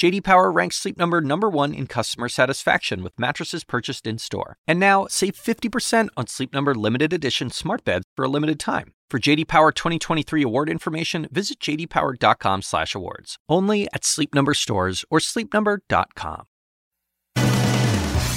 [0.00, 4.56] JD Power ranks Sleep Number number 1 in customer satisfaction with mattresses purchased in-store.
[4.66, 8.94] And now, save 50% on Sleep Number limited edition smart beds for a limited time.
[9.10, 13.36] For JD Power 2023 award information, visit jdpower.com/awards.
[13.46, 16.44] Only at Sleep Number stores or sleepnumber.com.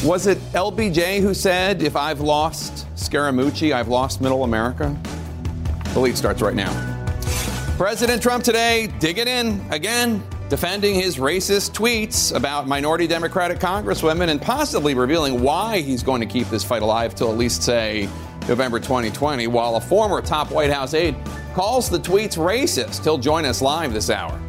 [0.03, 4.93] Was it LBJ who said, "If I've lost Scaramucci, I've lost Middle America"?
[5.93, 6.73] The lead starts right now.
[7.77, 14.41] President Trump today digging in again, defending his racist tweets about minority Democratic congresswomen and
[14.41, 18.07] possibly revealing why he's going to keep this fight alive till at least say
[18.47, 21.15] November 2020, while a former top White House aide
[21.53, 23.03] calls the tweets racist.
[23.03, 24.39] He'll join us live this hour.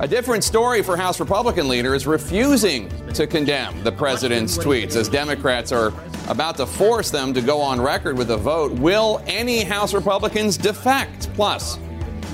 [0.00, 5.72] A different story for House Republican leaders refusing to condemn the president's tweets as Democrats
[5.72, 5.92] are
[6.28, 8.70] about to force them to go on record with a vote.
[8.72, 11.32] Will any House Republicans defect?
[11.34, 11.80] Plus,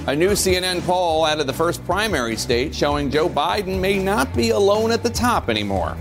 [0.07, 4.35] a new CNN poll out of the first primary state showing Joe Biden may not
[4.37, 5.97] be alone at the top anymore.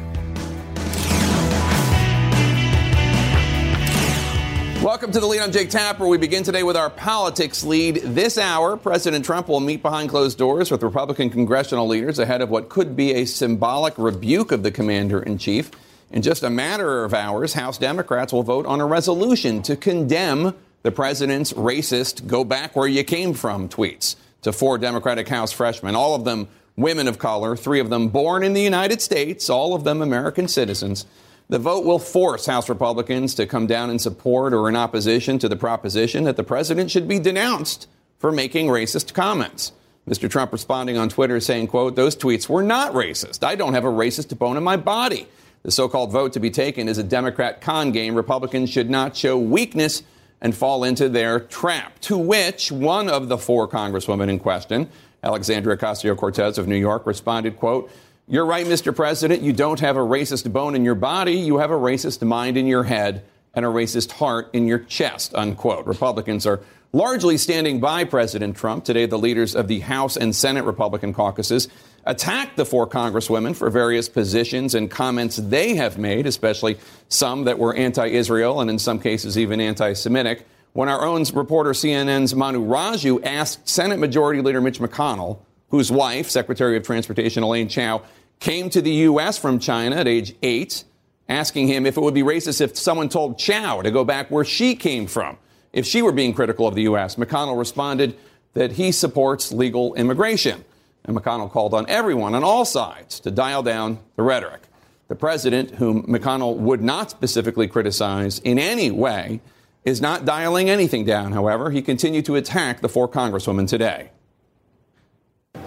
[4.83, 5.39] Welcome to the lead.
[5.39, 6.05] I'm Jake Tapper.
[6.05, 8.01] We begin today with our politics lead.
[8.03, 12.49] This hour, President Trump will meet behind closed doors with Republican congressional leaders ahead of
[12.49, 15.71] what could be a symbolic rebuke of the commander in chief.
[16.11, 20.53] In just a matter of hours, House Democrats will vote on a resolution to condemn
[20.83, 25.95] the president's racist, go back where you came from tweets to four Democratic House freshmen,
[25.95, 29.73] all of them women of color, three of them born in the United States, all
[29.73, 31.05] of them American citizens.
[31.49, 35.49] The vote will force House Republicans to come down in support or in opposition to
[35.49, 37.87] the proposition that the president should be denounced
[38.17, 39.71] for making racist comments.
[40.07, 40.29] Mr.
[40.29, 43.43] Trump responding on Twitter saying, quote, those tweets were not racist.
[43.43, 45.27] I don't have a racist bone in my body.
[45.63, 48.15] The so-called vote to be taken is a Democrat con game.
[48.15, 50.03] Republicans should not show weakness
[50.43, 51.97] and fall into their trap.
[52.01, 54.89] To which one of the four congresswomen in question,
[55.23, 57.89] Alexandria Ocasio-Cortez of New York, responded, quote,
[58.27, 58.95] you're right, Mr.
[58.95, 59.41] President.
[59.41, 61.33] You don't have a racist bone in your body.
[61.33, 63.23] You have a racist mind in your head
[63.53, 65.85] and a racist heart in your chest, unquote.
[65.85, 66.61] Republicans are
[66.93, 68.85] largely standing by President Trump.
[68.85, 71.67] Today, the leaders of the House and Senate Republican caucuses
[72.05, 76.77] attacked the four congresswomen for various positions and comments they have made, especially
[77.09, 80.45] some that were anti Israel and in some cases even anti Semitic.
[80.73, 85.39] When our own reporter CNN's Manu Raju asked Senate Majority Leader Mitch McConnell
[85.73, 88.03] whose wife, Secretary of Transportation Elaine Chao,
[88.39, 89.39] came to the U.S.
[89.39, 90.83] from China at age eight,
[91.27, 94.45] asking him if it would be racist if someone told Chao to go back where
[94.45, 95.35] she came from,
[95.73, 97.15] if she were being critical of the U.S.
[97.15, 98.15] McConnell responded
[98.53, 100.63] that he supports legal immigration.
[101.03, 104.61] And McConnell called on everyone on all sides to dial down the rhetoric.
[105.09, 109.41] The president, whom McConnell would not specifically criticize in any way,
[109.83, 111.71] is not dialing anything down, however.
[111.71, 114.11] He continued to attack the four congresswomen today.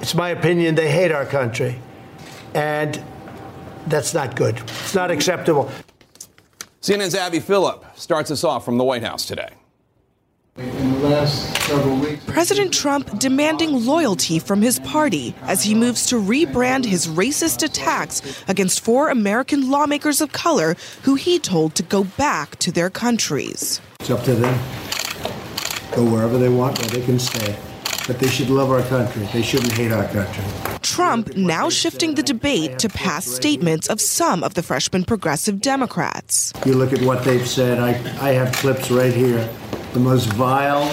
[0.00, 1.80] It's my opinion they hate our country.
[2.54, 3.02] And
[3.88, 4.56] that's not good.
[4.56, 5.70] It's not acceptable.
[6.80, 9.50] CNN's Abby Phillip starts us off from the White House today.
[12.26, 18.42] President Trump demanding loyalty from his party as he moves to rebrand his racist attacks
[18.48, 23.80] against four American lawmakers of color who he told to go back to their countries.
[24.00, 24.54] It's up to them.
[25.94, 27.56] Go wherever they want, where they can stay
[28.06, 29.28] but they should love our country.
[29.32, 30.44] They shouldn't hate our country.
[30.82, 36.52] Trump now shifting the debate to past statements of some of the freshman progressive Democrats.
[36.64, 37.78] You look at what they've said.
[37.78, 37.90] I,
[38.24, 39.48] I have clips right here.
[39.96, 40.84] The most vile,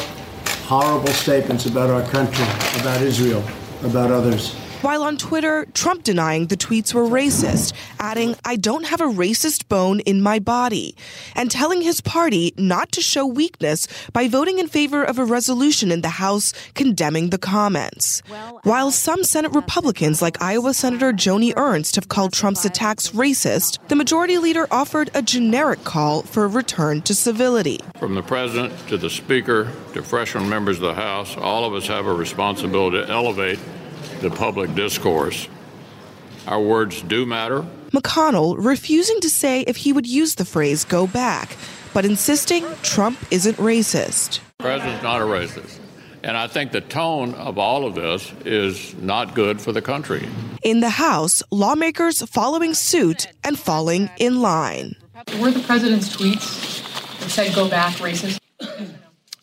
[0.65, 2.45] horrible statements about our country,
[2.79, 3.43] about Israel,
[3.83, 4.55] about others.
[4.83, 7.71] While on Twitter, Trump denying the tweets were racist,
[8.01, 10.97] adding, I don't have a racist bone in my body,
[11.37, 15.89] and telling his party not to show weakness by voting in favor of a resolution
[15.89, 18.21] in the House condemning the comments.
[18.63, 23.95] While some Senate Republicans, like Iowa Senator Joni Ernst, have called Trump's attacks racist, the
[23.95, 27.79] majority leader offered a generic call for a return to civility.
[27.99, 31.87] From the president to the speaker to freshman members of the House, all of us
[31.87, 33.59] have a responsibility to elevate
[34.23, 35.47] the public discourse.
[36.47, 37.65] Our words do matter.
[37.91, 41.55] McConnell refusing to say if he would use the phrase go back,
[41.93, 44.39] but insisting Trump isn't racist.
[44.57, 45.79] The president's not a racist.
[46.23, 50.27] And I think the tone of all of this is not good for the country.
[50.63, 54.95] In the House, lawmakers following suit and falling in line.
[55.39, 58.39] Were the president's tweets that said go back racist?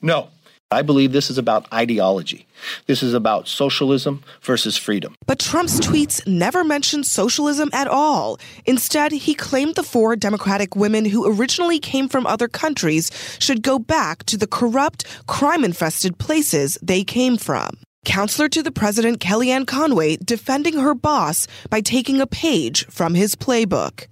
[0.00, 0.28] No.
[0.72, 2.46] I believe this is about ideology.
[2.86, 5.16] This is about socialism versus freedom.
[5.26, 8.38] But Trump's tweets never mentioned socialism at all.
[8.66, 13.80] Instead, he claimed the four Democratic women who originally came from other countries should go
[13.80, 17.70] back to the corrupt, crime infested places they came from.
[18.04, 23.34] Counselor to the president Kellyanne Conway defending her boss by taking a page from his
[23.34, 24.06] playbook.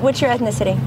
[0.00, 0.78] What's your ethnicity?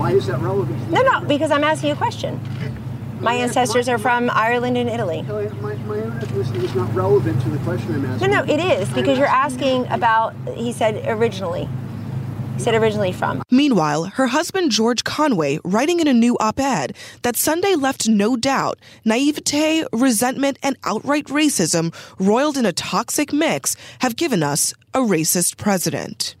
[0.00, 0.90] Why is that relevant?
[0.90, 2.40] No, no, because I'm asking you a question.
[3.20, 5.20] My ancestors are from Ireland and Italy.
[5.20, 5.42] My,
[5.74, 8.30] my own ethnicity is not relevant to the question I'm No, asking.
[8.30, 11.68] no, it is because you're asking about, he said originally.
[12.54, 13.42] He said originally from.
[13.50, 18.36] Meanwhile, her husband George Conway writing in a new op ed that Sunday left no
[18.36, 25.00] doubt naivete, resentment, and outright racism roiled in a toxic mix have given us a
[25.00, 26.36] racist president.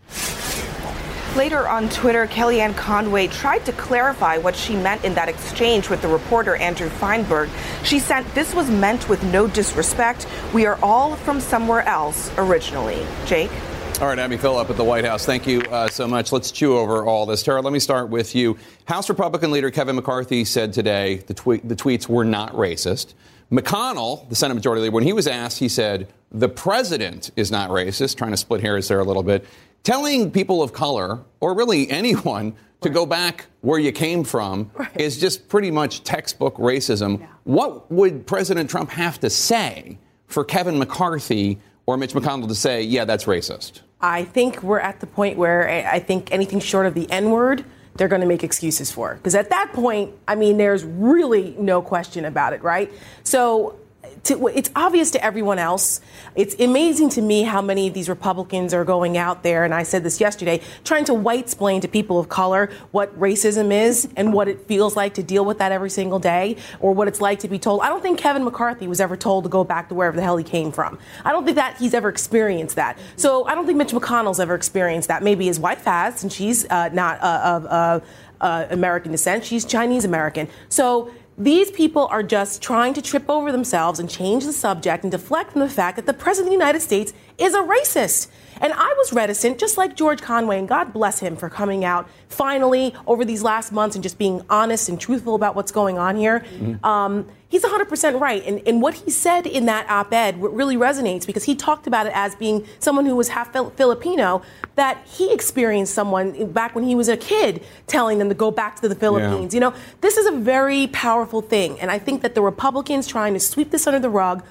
[1.36, 6.02] Later on Twitter, Kellyanne Conway tried to clarify what she meant in that exchange with
[6.02, 7.48] the reporter Andrew Feinberg.
[7.84, 10.26] She said this was meant with no disrespect.
[10.52, 13.06] We are all from somewhere else originally.
[13.26, 13.52] Jake?
[14.00, 15.24] All right, Abby Phillip at the White House.
[15.24, 16.32] Thank you uh, so much.
[16.32, 17.44] Let's chew over all this.
[17.44, 18.58] Tara, let me start with you.
[18.86, 23.14] House Republican leader Kevin McCarthy said today the, the tweets were not racist.
[23.52, 27.70] McConnell, the Senate Majority Leader, when he was asked, he said the president is not
[27.70, 29.44] racist, trying to split hairs there a little bit.
[29.82, 35.00] Telling people of color, or really anyone, to go back where you came from Right.
[35.00, 37.26] is just pretty much textbook racism.
[37.44, 42.82] What would President Trump have to say for Kevin McCarthy or Mitch McConnell to say,
[42.82, 43.80] yeah, that's racist?
[44.02, 47.30] I think we're at the point where I I think anything short of the N
[47.30, 47.64] word,
[47.96, 49.14] they're going to make excuses for.
[49.14, 52.90] Because at that point, I mean, there's really no question about it, right?
[53.24, 53.79] So
[54.24, 56.00] to, it's obvious to everyone else.
[56.34, 59.82] It's amazing to me how many of these Republicans are going out there, and I
[59.82, 64.32] said this yesterday, trying to white explain to people of color what racism is and
[64.32, 67.40] what it feels like to deal with that every single day, or what it's like
[67.40, 67.80] to be told.
[67.80, 70.36] I don't think Kevin McCarthy was ever told to go back to wherever the hell
[70.36, 70.98] he came from.
[71.24, 72.98] I don't think that he's ever experienced that.
[73.16, 75.22] So I don't think Mitch McConnell's ever experienced that.
[75.22, 78.00] Maybe his wife has, and she's uh, not uh, of uh,
[78.40, 79.44] uh, American descent.
[79.44, 80.48] She's Chinese American.
[80.68, 81.10] So
[81.40, 85.52] these people are just trying to trip over themselves and change the subject and deflect
[85.52, 88.28] from the fact that the President of the United States is a racist.
[88.60, 92.08] And I was reticent, just like George Conway, and God bless him for coming out
[92.28, 96.16] finally over these last months and just being honest and truthful about what's going on
[96.16, 96.44] here.
[96.84, 98.44] Um, he's 100% right.
[98.46, 102.06] And, and what he said in that op ed really resonates because he talked about
[102.06, 104.42] it as being someone who was half Fil- Filipino,
[104.76, 108.80] that he experienced someone back when he was a kid telling them to go back
[108.80, 109.52] to the Philippines.
[109.54, 111.78] You know, this is a very powerful thing.
[111.80, 114.44] And I think that the Republicans trying to sweep this under the rug,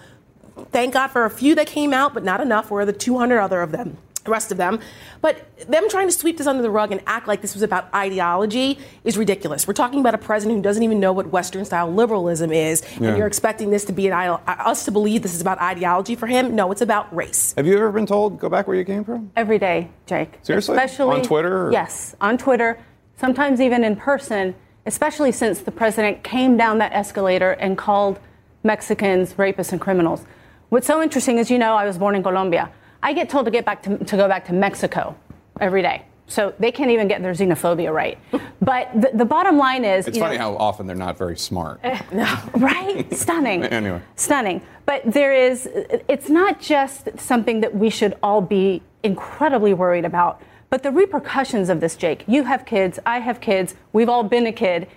[0.71, 2.69] thank God for a few that came out, but not enough.
[2.71, 4.79] We're the 200 other of them, the rest of them.
[5.21, 7.93] But them trying to sweep this under the rug and act like this was about
[7.93, 9.67] ideology is ridiculous.
[9.67, 13.09] We're talking about a president who doesn't even know what Western style liberalism is, Yeah.
[13.09, 15.59] and you're expecting this to be an idol- uh, us to believe this is about
[15.61, 16.55] ideology for him.
[16.55, 17.53] No, it's about race.
[17.57, 19.31] Have you ever been told go back where you came from?
[19.35, 20.39] Every day, Jake.
[20.43, 20.75] Seriously?
[20.75, 22.77] Especially On Twitter or- Yes, on Twitter.
[23.17, 24.55] Sometimes even in person.
[24.85, 28.17] Especially since the president came down that escalator and called
[28.63, 30.23] Mexicans rapists and criminals.
[30.69, 32.71] What's so interesting is, you know, I was born in Colombia.
[33.01, 35.15] I get told to get back to, to go back to Mexico
[35.59, 36.05] every day.
[36.27, 38.17] So they can't even get their xenophobia right.
[38.61, 41.79] But the, the bottom line is, It's funny know, how often they're not very smart.
[42.53, 43.07] right?
[43.11, 43.63] Stunning.
[43.71, 44.01] Anyway.
[44.15, 44.61] Stunning.
[44.85, 45.67] But there is,
[46.07, 51.69] it's not just something that we should all be incredibly worried about, but the repercussions
[51.69, 52.25] of this, Jake.
[52.27, 54.87] You have kids, I have kids, we've all been a kid.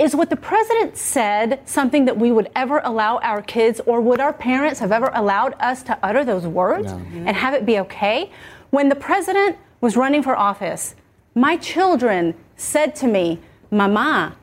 [0.00, 4.18] Is what the president said something that we would ever allow our kids, or would
[4.18, 8.30] our parents have ever allowed us to utter those words and have it be okay?
[8.70, 10.94] When the president was running for office,
[11.34, 13.40] my children said to me,
[13.70, 14.36] Mama,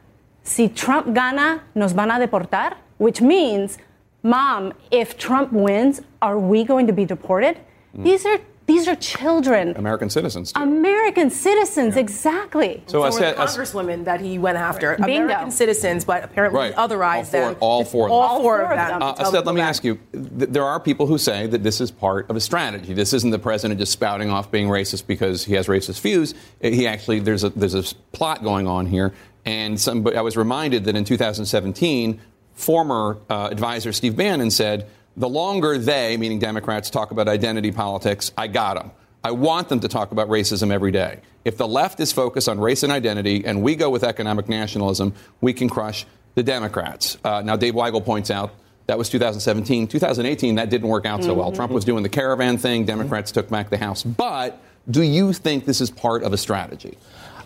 [0.43, 3.79] si Trump gana, nos van a deportar, which means,
[4.21, 7.57] Mom, if Trump wins, are we going to be deported?
[7.97, 8.03] Mm.
[8.03, 10.51] These are these are children, American citizens.
[10.51, 10.61] too.
[10.61, 12.83] American citizens, exactly.
[12.87, 15.23] So I said, the congresswomen that he went after, Bingo.
[15.23, 16.75] American citizens, but apparently Right.
[16.75, 17.57] otherized All four- them.
[17.61, 18.11] all four of them.
[18.11, 18.99] All All four four of of them.
[18.99, 19.01] them.
[19.01, 19.97] Uh, Tell them let me go ask you.
[20.11, 22.93] Th- there are people who say that this is part of a strategy.
[22.93, 26.33] This isn't the president just spouting off being racist because he has racist views.
[26.63, 29.13] Uh, He actually there's a there's a s- plot going on here.
[29.45, 32.19] And some, I was reminded that in 2017,
[32.53, 38.31] former uh, advisor Steve Bannon said, "The longer they, meaning Democrats, talk about identity politics,
[38.37, 38.91] I got them."
[39.23, 41.19] I want them to talk about racism every day.
[41.43, 45.13] If the left is focused on race and identity and we go with economic nationalism,
[45.41, 46.05] we can crush
[46.35, 47.17] the Democrats.
[47.25, 48.53] Uh, now, Dave Weigel points out
[48.85, 49.87] that was 2017.
[49.87, 51.51] 2018, that didn't work out so well.
[51.51, 54.01] Trump was doing the caravan thing, Democrats took back the House.
[54.01, 56.97] But do you think this is part of a strategy?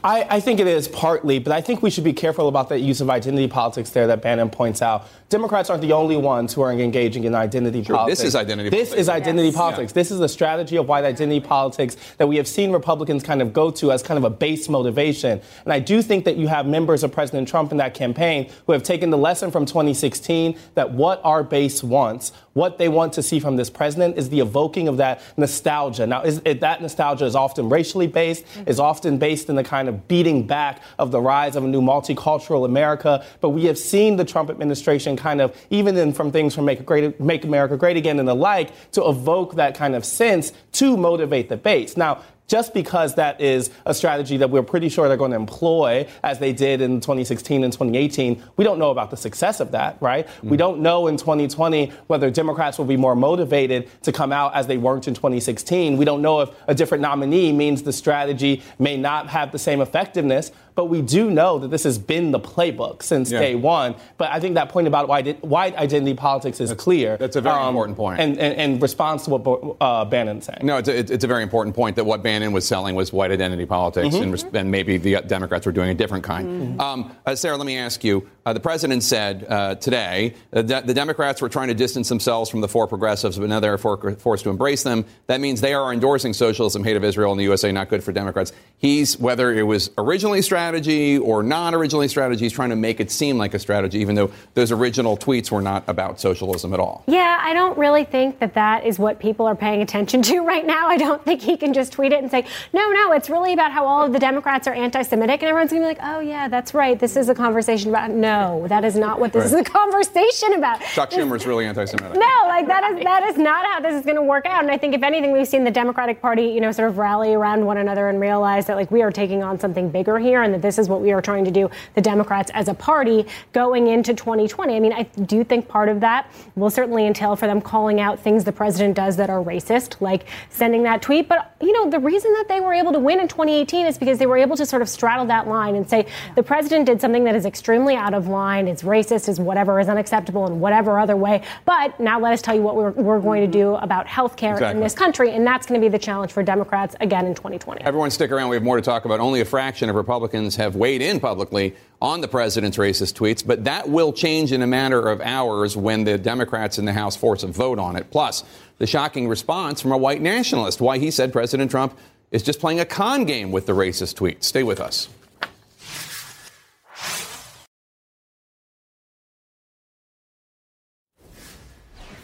[0.04, 2.80] I, I, think it is partly, but I think we should be careful about that
[2.80, 5.08] use of identity politics there that Bannon points out.
[5.32, 8.20] Democrats aren't the only ones who are engaging in identity sure, politics.
[8.20, 8.82] This is identity politics.
[8.82, 9.02] this politics.
[9.02, 9.56] is identity yes.
[9.56, 9.92] politics.
[9.92, 9.94] Yeah.
[9.94, 13.54] This is a strategy of white identity politics that we have seen Republicans kind of
[13.54, 15.40] go to as kind of a base motivation.
[15.64, 18.74] And I do think that you have members of President Trump in that campaign who
[18.74, 23.24] have taken the lesson from 2016 that what our base wants, what they want to
[23.24, 26.06] see from this president is the evoking of that nostalgia.
[26.06, 28.70] Now, is, it, that nostalgia is often racially based, mm-hmm.
[28.70, 31.82] is often based in the kind of beating back of the rise of a new
[31.82, 33.26] multicultural America.
[33.40, 36.86] But we have seen the Trump administration kind of, even in from things from Make,
[36.86, 40.98] Great, Make America Great Again and the like, to evoke that kind of sense to
[40.98, 41.96] motivate the base.
[41.96, 46.06] Now, just because that is a strategy that we're pretty sure they're going to employ
[46.22, 49.96] as they did in 2016 and 2018, we don't know about the success of that,
[50.02, 50.28] right?
[50.28, 50.50] Mm-hmm.
[50.50, 54.68] We don't know in 2020 whether Democrats will be more motivated to come out as
[54.68, 55.96] they weren't in 2016.
[55.96, 59.80] We don't know if a different nominee means the strategy may not have the same
[59.80, 63.40] effectiveness, but we do know that this has been the playbook since yeah.
[63.40, 63.96] day one.
[64.18, 67.18] But I think that point about white, white identity politics is that's, clear.
[67.18, 68.20] That's a very um, important point.
[68.20, 70.60] And, and, and response to what uh, Bannon's saying.
[70.64, 73.32] No, it's a, it's a very important point that what Bannon was selling was white
[73.32, 74.34] identity politics, mm-hmm.
[74.34, 76.48] and, and, maybe the Democrats were doing a different kind.
[76.48, 76.80] Mm-hmm.
[76.80, 78.28] Um, uh, Sarah, let me ask you.
[78.46, 82.62] Uh, the president said uh, today that the Democrats were trying to distance themselves from
[82.62, 85.06] the four progressives, but now they're for- forced to embrace them.
[85.28, 88.12] That means they are endorsing socialism, hate of Israel, and the USA, not good for
[88.12, 88.52] Democrats.
[88.78, 93.12] He's, whether it was originally strategy or not originally strategy, he's trying to make it
[93.12, 97.04] seem like a strategy, even though those original tweets were not about socialism at all.
[97.06, 100.66] Yeah, I don't really think that that is what people are paying attention to right
[100.66, 100.88] now.
[100.88, 103.72] I don't think he can just tweet it and say, no, no, it's really about
[103.72, 106.22] how all of the Democrats are anti Semitic, and everyone's going to be like, oh,
[106.22, 106.98] yeah, that's right.
[106.98, 108.10] This is a conversation about.
[108.10, 109.62] No, no, that is not what this right.
[109.62, 110.82] is a conversation about.
[110.82, 112.18] Chuck Schumer is really anti-Semitic.
[112.18, 114.64] No, like that is that is not how this is going to work out.
[114.64, 117.34] And I think if anything, we've seen the Democratic Party, you know, sort of rally
[117.34, 120.54] around one another and realize that like we are taking on something bigger here, and
[120.54, 121.70] that this is what we are trying to do.
[121.96, 124.76] The Democrats as a party going into 2020.
[124.76, 128.20] I mean, I do think part of that will certainly entail for them calling out
[128.20, 131.28] things the president does that are racist, like sending that tweet.
[131.28, 134.20] But you know, the reason that they were able to win in 2018 is because
[134.20, 137.26] they were able to sort of straddle that line and say the president did something
[137.26, 141.00] that is extremely out of of line, it's racist, is whatever is unacceptable in whatever
[141.00, 141.44] other way.
[141.66, 143.84] But now let us tell you what we're, we're going to do mm-hmm.
[143.84, 144.78] about health care exactly.
[144.78, 145.32] in this country.
[145.32, 147.82] And that's going to be the challenge for Democrats again in 2020.
[147.82, 148.50] Everyone stick around.
[148.50, 149.20] We have more to talk about.
[149.20, 153.64] Only a fraction of Republicans have weighed in publicly on the president's racist tweets, but
[153.66, 157.44] that will change in a matter of hours when the Democrats in the House force
[157.44, 158.10] a vote on it.
[158.10, 158.44] Plus,
[158.80, 161.98] the shocking response from a white nationalist, why he said President Trump
[162.32, 164.46] is just playing a con game with the racist tweets.
[164.46, 165.10] Stay with us.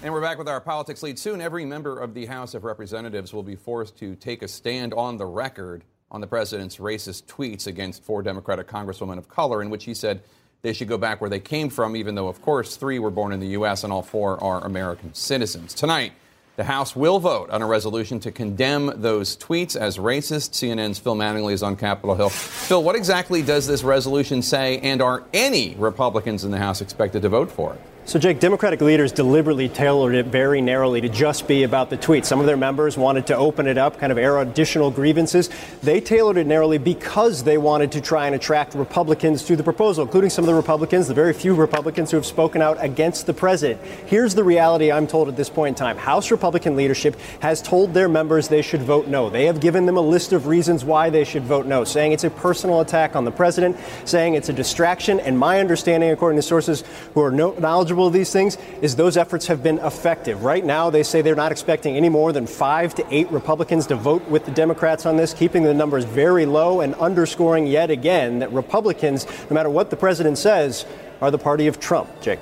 [0.04, 1.18] And we're back with our politics lead.
[1.18, 4.94] Soon, every member of the House of Representatives will be forced to take a stand
[4.94, 9.72] on the record on the president's racist tweets against four Democratic congresswomen of color, in
[9.72, 10.22] which he said
[10.62, 13.34] they should go back where they came from, even though, of course, three were born
[13.34, 13.84] in the U.S.
[13.84, 15.74] and all four are American citizens.
[15.74, 16.14] Tonight,
[16.58, 20.52] the House will vote on a resolution to condemn those tweets as racist.
[20.52, 22.30] CNN's Phil Mattingly is on Capitol Hill.
[22.30, 27.24] Phil, what exactly does this resolution say, and are any Republicans in the House expected
[27.24, 27.82] to vote for it?
[28.08, 32.26] So, Jake, Democratic leaders deliberately tailored it very narrowly to just be about the tweet.
[32.26, 35.50] Some of their members wanted to open it up, kind of air additional grievances.
[35.84, 40.06] They tailored it narrowly because they wanted to try and attract Republicans to the proposal,
[40.06, 43.34] including some of the Republicans, the very few Republicans who have spoken out against the
[43.34, 43.82] president.
[44.06, 47.94] Here's the reality I'm told at this point in time House Republican leadership has told
[47.94, 49.30] their members they should vote no.
[49.30, 52.24] They have given them a list of reasons why they should vote no, saying it's
[52.24, 55.20] a personal attack on the president, saying it's a distraction.
[55.20, 59.48] And my understanding, according to sources who are knowledgeable, of these things is those efforts
[59.48, 60.44] have been effective.
[60.44, 63.96] Right now, they say they're not expecting any more than five to eight Republicans to
[63.96, 68.40] vote with the Democrats on this, keeping the numbers very low and underscoring yet again
[68.40, 70.86] that Republicans, no matter what the president says,
[71.22, 72.10] are the party of Trump.
[72.22, 72.40] Jake.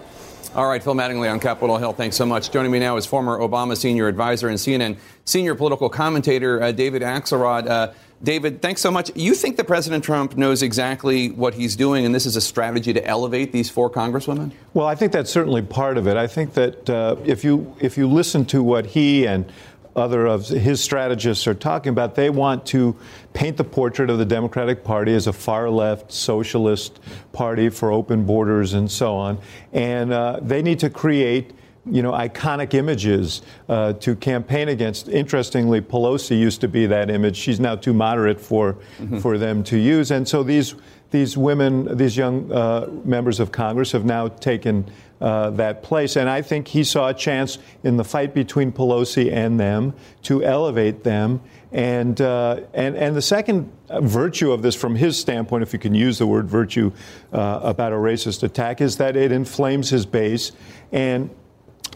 [0.55, 1.91] All right, Phil Mattingly on Capitol Hill.
[1.91, 2.49] Thanks so much.
[2.49, 7.01] Joining me now is former Obama senior advisor and CNN senior political commentator uh, David
[7.01, 7.67] Axelrod.
[7.67, 7.91] Uh,
[8.23, 9.11] David, thanks so much.
[9.15, 12.93] You think that President Trump knows exactly what he's doing, and this is a strategy
[12.93, 14.51] to elevate these four congresswomen?
[14.73, 16.17] Well, I think that's certainly part of it.
[16.17, 19.51] I think that uh, if you if you listen to what he and
[19.95, 22.95] other of his strategists are talking about, they want to
[23.33, 26.99] paint the portrait of the Democratic Party as a far left socialist
[27.31, 29.39] party for open borders and so on,
[29.73, 31.51] and uh, they need to create
[31.89, 35.07] you know, iconic images uh, to campaign against.
[35.07, 37.35] Interestingly, Pelosi used to be that image.
[37.35, 39.19] She's now too moderate for mm-hmm.
[39.19, 40.75] for them to use, and so these
[41.11, 44.89] these women, these young uh, members of Congress, have now taken
[45.21, 46.17] uh, that place.
[46.17, 50.43] And I think he saw a chance in the fight between Pelosi and them to
[50.43, 51.39] elevate them.
[51.71, 55.95] And, uh, and, and the second virtue of this, from his standpoint, if you can
[55.95, 56.91] use the word virtue
[57.31, 60.51] uh, about a racist attack, is that it inflames his base.
[60.91, 61.29] And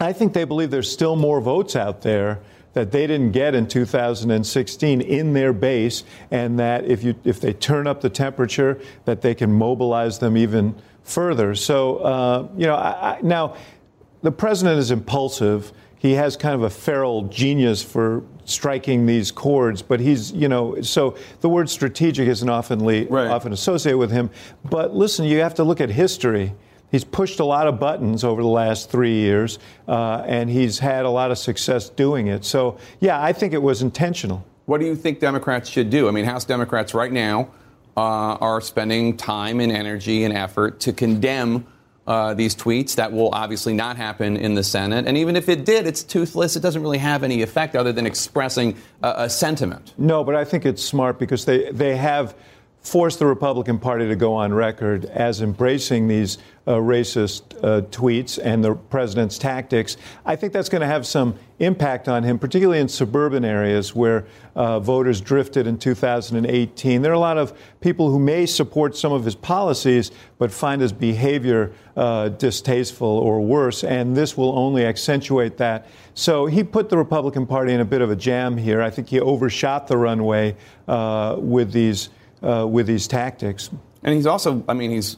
[0.00, 2.40] I think they believe there's still more votes out there
[2.72, 7.52] that they didn't get in 2016 in their base, and that if you if they
[7.52, 11.54] turn up the temperature, that they can mobilize them even further.
[11.54, 13.56] So uh, you know, I, I, now
[14.22, 15.72] the president is impulsive.
[15.98, 20.80] He has kind of a feral genius for striking these chords, but he's, you know,
[20.80, 23.28] so the word strategic isn't oftenly, right.
[23.28, 24.30] often associated with him.
[24.64, 26.54] But listen, you have to look at history.
[26.90, 31.04] He's pushed a lot of buttons over the last three years, uh, and he's had
[31.04, 32.44] a lot of success doing it.
[32.44, 34.44] So, yeah, I think it was intentional.
[34.66, 36.08] What do you think Democrats should do?
[36.08, 37.50] I mean, House Democrats right now
[37.96, 41.66] uh, are spending time and energy and effort to condemn
[42.06, 42.96] uh, these tweets.
[42.96, 45.06] That will obviously not happen in the Senate.
[45.06, 46.56] And even if it did, it's toothless.
[46.56, 49.94] It doesn't really have any effect other than expressing a, a sentiment.
[49.96, 52.34] No, but I think it's smart because they, they have
[52.82, 58.38] forced the Republican Party to go on record as embracing these uh, racist uh, tweets
[58.42, 59.96] and the president's tactics.
[60.24, 64.26] I think that's going to have some impact on him, particularly in suburban areas where
[64.54, 67.02] uh, voters drifted in 2018.
[67.02, 70.80] There are a lot of people who may support some of his policies but find
[70.80, 75.86] his behavior uh, distasteful or worse, and this will only accentuate that.
[76.14, 78.80] So he put the Republican Party in a bit of a jam here.
[78.80, 80.56] I think he overshot the runway
[80.88, 82.08] uh, with these
[82.42, 83.70] uh, with these tactics.
[84.02, 85.16] And he's also, I mean, he's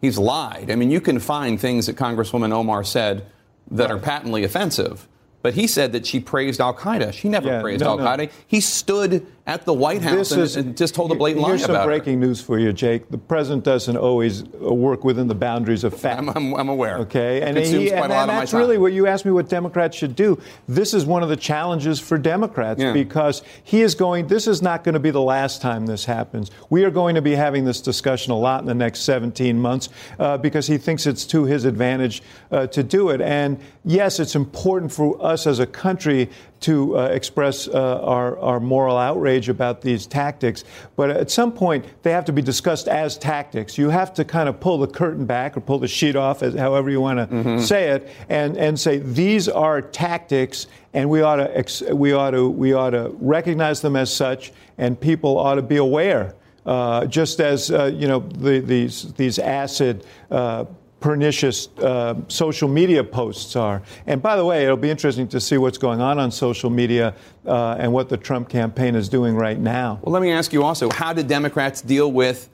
[0.00, 0.70] he's lied.
[0.70, 3.26] I mean, you can find things that Congresswoman Omar said
[3.70, 5.08] that are patently offensive.
[5.42, 7.12] But he said that she praised Al Qaeda.
[7.12, 8.26] She never yeah, praised no, Al Qaeda.
[8.26, 8.32] No.
[8.46, 11.58] He stood at the White House and, is, and, just told a blatant lie about
[11.58, 12.26] Here's some breaking her.
[12.26, 13.08] news for you, Jake.
[13.10, 16.20] The president doesn't always uh, work within the boundaries of fact.
[16.20, 16.98] I'm, I'm, I'm aware.
[16.98, 20.40] Okay, and, he, and, and that's really what you asked me what Democrats should do.
[20.68, 22.92] This is one of the challenges for Democrats yeah.
[22.92, 24.28] because he is going.
[24.28, 26.52] This is not going to be the last time this happens.
[26.70, 29.88] We are going to be having this discussion a lot in the next 17 months
[30.20, 32.22] uh, because he thinks it's to his advantage
[32.52, 33.20] uh, to do it.
[33.20, 36.30] And yes, it's important for us as a country
[36.62, 40.64] to uh, express uh, our, our moral outrage about these tactics.
[40.96, 43.76] But at some point, they have to be discussed as tactics.
[43.76, 46.54] You have to kind of pull the curtain back or pull the sheet off, as,
[46.54, 47.60] however you want to mm-hmm.
[47.60, 52.32] say it, and, and say these are tactics, and we ought to ex- we ought
[52.32, 56.34] to we ought to recognize them as such, and people ought to be aware.
[56.64, 60.64] Uh, just as uh, you know, the, these these acid uh,
[61.02, 63.82] pernicious uh, social media posts are.
[64.06, 67.14] And by the way, it'll be interesting to see what's going on on social media
[67.44, 69.98] uh, and what the Trump campaign is doing right now.
[70.02, 72.48] Well, let me ask you also how did Democrats deal with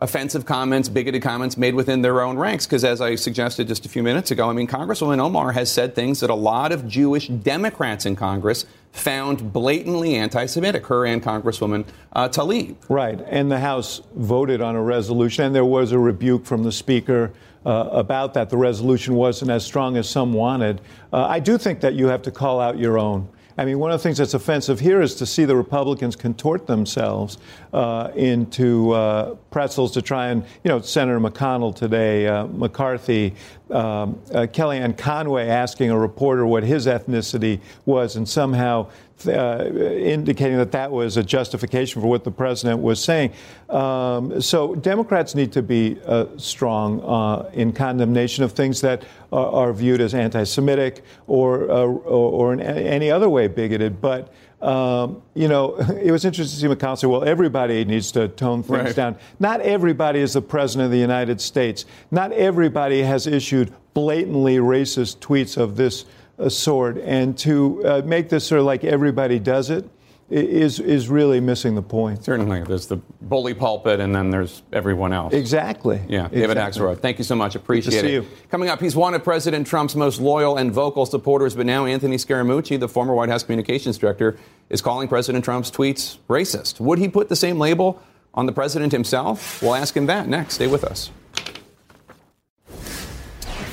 [0.00, 2.66] offensive comments, bigoted comments made within their own ranks?
[2.66, 5.94] Because as I suggested just a few minutes ago, I mean, Congresswoman Omar has said
[5.94, 11.22] things that a lot of Jewish Democrats in Congress found blatantly anti Semitic, her and
[11.22, 12.76] Congresswoman uh, Tlaib.
[12.88, 13.20] Right.
[13.26, 17.32] And the House voted on a resolution, and there was a rebuke from the Speaker
[17.64, 18.50] uh, about that.
[18.50, 20.80] The resolution wasn't as strong as some wanted.
[21.12, 23.28] Uh, I do think that you have to call out your own.
[23.58, 26.66] I mean, one of the things that's offensive here is to see the Republicans contort
[26.66, 27.38] themselves
[27.72, 33.34] uh, into uh, pretzels to try and, you know, Senator McConnell today, uh, McCarthy,
[33.70, 38.88] um, uh, Kellyanne Conway asking a reporter what his ethnicity was, and somehow
[39.26, 43.32] uh, indicating that that was a justification for what the president was saying.
[43.70, 49.46] Um, so Democrats need to be uh, strong uh, in condemnation of things that are,
[49.46, 54.00] are viewed as anti-Semitic or, uh, or, or in any other way bigoted.
[54.00, 54.32] But
[54.62, 58.62] um, you know, it was interesting to see McConnell say, well, everybody needs to tone
[58.62, 58.96] things right.
[58.96, 59.16] down.
[59.40, 61.84] Not everybody is the president of the United States.
[62.10, 66.04] Not everybody has issued blatantly racist tweets of this
[66.38, 66.96] uh, sort.
[66.98, 69.84] And to uh, make this sort of like everybody does it,
[70.32, 72.24] is is really missing the point.
[72.24, 75.34] Certainly, there's the bully pulpit, and then there's everyone else.
[75.34, 76.00] Exactly.
[76.08, 76.56] Yeah, David.
[76.56, 77.54] Axelrod, thank you so much.
[77.54, 78.10] Appreciate it.
[78.10, 78.26] You.
[78.50, 82.16] Coming up, he's one of President Trump's most loyal and vocal supporters, but now Anthony
[82.16, 84.38] Scaramucci, the former White House communications director,
[84.70, 86.80] is calling President Trump's tweets racist.
[86.80, 89.60] Would he put the same label on the president himself?
[89.60, 90.54] We'll ask him that next.
[90.54, 91.10] Stay with us.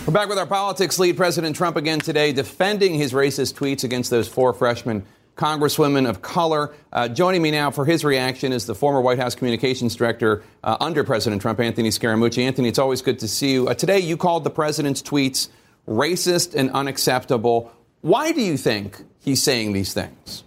[0.05, 1.15] We're back with our politics lead.
[1.15, 5.05] President Trump again today defending his racist tweets against those four freshmen
[5.39, 6.73] congresswomen of color.
[6.91, 10.75] Uh, joining me now for his reaction is the former White House communications director uh,
[10.81, 12.43] under President Trump, Anthony Scaramucci.
[12.43, 13.69] Anthony, it's always good to see you.
[13.69, 15.47] Uh, today, you called the president's tweets
[15.87, 17.71] racist and unacceptable.
[18.01, 20.43] Why do you think he's saying these things?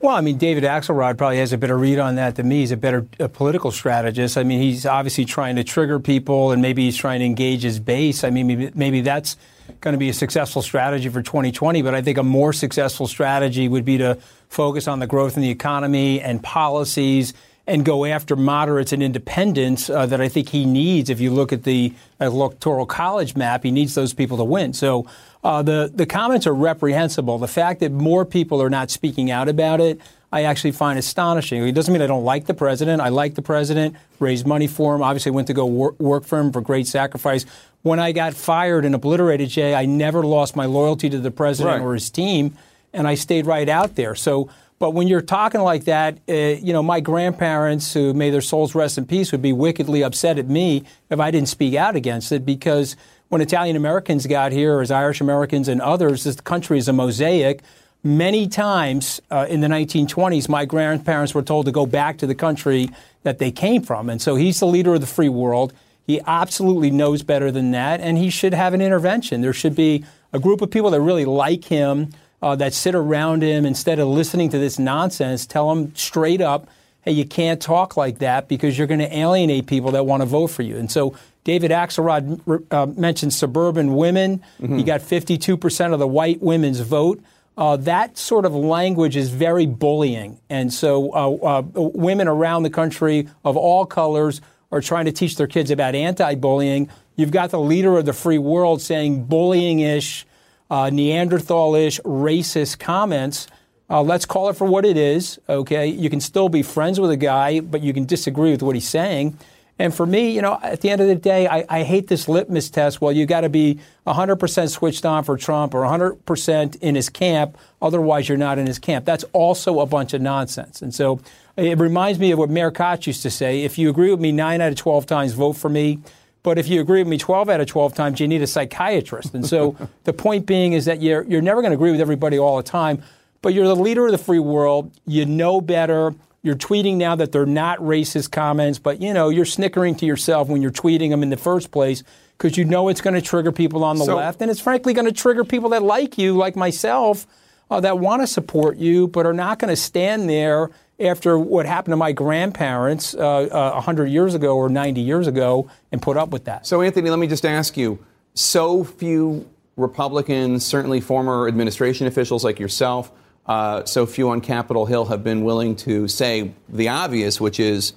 [0.00, 2.60] Well, I mean, David Axelrod probably has a better read on that than me.
[2.60, 3.02] He's a better
[3.32, 4.38] political strategist.
[4.38, 7.80] I mean, he's obviously trying to trigger people and maybe he's trying to engage his
[7.80, 8.24] base.
[8.24, 9.36] I mean, maybe, maybe that's
[9.80, 13.68] going to be a successful strategy for 2020, but I think a more successful strategy
[13.68, 17.34] would be to focus on the growth in the economy and policies
[17.66, 21.10] and go after moderates and independents uh, that I think he needs.
[21.10, 24.72] If you look at the electoral college map, he needs those people to win.
[24.72, 25.06] So
[25.44, 27.38] uh, the the comments are reprehensible.
[27.38, 30.00] The fact that more people are not speaking out about it,
[30.32, 31.66] I actually find astonishing.
[31.66, 33.00] It doesn't mean I don't like the president.
[33.00, 33.96] I like the president.
[34.18, 35.02] Raised money for him.
[35.02, 37.46] Obviously, went to go work, work for him for great sacrifice.
[37.82, 41.80] When I got fired and obliterated, Jay, I never lost my loyalty to the president
[41.80, 41.86] right.
[41.86, 42.56] or his team,
[42.92, 44.14] and I stayed right out there.
[44.14, 44.50] So.
[44.80, 48.76] But when you're talking like that, uh, you know, my grandparents, who may their souls
[48.76, 52.30] rest in peace, would be wickedly upset at me if I didn't speak out against
[52.30, 52.94] it because
[53.28, 57.62] when Italian Americans got here, as Irish Americans and others, this country is a mosaic.
[58.02, 62.34] Many times uh, in the 1920s, my grandparents were told to go back to the
[62.34, 62.88] country
[63.24, 64.08] that they came from.
[64.08, 65.74] And so he's the leader of the free world.
[66.06, 69.42] He absolutely knows better than that, and he should have an intervention.
[69.42, 73.42] There should be a group of people that really like him uh, that sit around
[73.42, 76.68] him instead of listening to this nonsense, tell him straight up,
[77.02, 80.26] hey, you can't talk like that because you're going to alienate people that want to
[80.26, 80.76] vote for you.
[80.76, 81.14] And so
[81.44, 84.42] David Axelrod uh, mentioned suburban women.
[84.60, 84.78] Mm-hmm.
[84.78, 87.22] He got 52% of the white women's vote.
[87.56, 90.38] Uh, that sort of language is very bullying.
[90.48, 95.36] And so uh, uh, women around the country of all colors are trying to teach
[95.36, 96.88] their kids about anti bullying.
[97.16, 100.24] You've got the leader of the free world saying bullying ish
[100.70, 103.48] uh, Neanderthal-ish racist comments.
[103.90, 105.40] Uh, let's call it for what it is.
[105.48, 108.74] Okay, you can still be friends with a guy, but you can disagree with what
[108.74, 109.38] he's saying.
[109.78, 112.28] And for me, you know, at the end of the day, I, I hate this
[112.28, 113.00] litmus test.
[113.00, 117.56] Well, you got to be 100% switched on for Trump or 100% in his camp.
[117.80, 119.04] Otherwise, you're not in his camp.
[119.04, 120.82] That's also a bunch of nonsense.
[120.82, 121.20] And so
[121.56, 124.32] it reminds me of what Mayor Koch used to say if you agree with me
[124.32, 126.00] nine out of 12 times, vote for me.
[126.42, 129.34] But if you agree with me 12 out of 12 times, you need a psychiatrist.
[129.34, 132.38] And so the point being is that you're, you're never going to agree with everybody
[132.38, 133.02] all the time,
[133.42, 134.90] but you're the leader of the free world.
[135.06, 136.14] You know better.
[136.48, 140.48] You're tweeting now that they're not racist comments, but you know, you're snickering to yourself
[140.48, 142.02] when you're tweeting them in the first place
[142.38, 144.40] because you know it's going to trigger people on the so, left.
[144.40, 147.26] And it's frankly going to trigger people that like you, like myself,
[147.70, 151.66] uh, that want to support you, but are not going to stand there after what
[151.66, 156.16] happened to my grandparents uh, uh, 100 years ago or 90 years ago and put
[156.16, 156.66] up with that.
[156.66, 157.98] So, Anthony, let me just ask you
[158.32, 163.12] so few Republicans, certainly former administration officials like yourself,
[163.48, 167.94] uh, so few on Capitol Hill have been willing to say the obvious, which is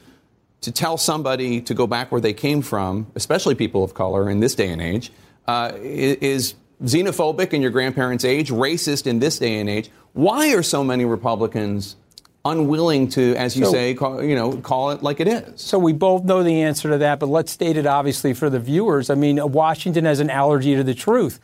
[0.61, 4.39] to tell somebody to go back where they came from, especially people of color in
[4.39, 5.11] this day and age,
[5.47, 9.89] uh, is xenophobic in your grandparents' age, racist in this day and age.
[10.13, 11.95] Why are so many Republicans
[12.43, 15.61] unwilling to, as you so, say, call, you know, call it like it is.
[15.61, 18.59] So we both know the answer to that, but let's state it obviously for the
[18.59, 19.09] viewers.
[19.09, 21.39] I mean, Washington has an allergy to the truth.